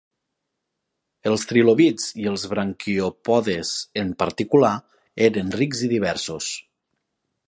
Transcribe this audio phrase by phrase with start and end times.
[1.31, 3.73] Els trilobits i els braquiòpodes
[4.05, 4.75] en particular
[5.29, 6.49] eren rics i diversos.